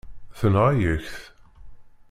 [0.39, 1.17] Tenɣa-yak-t.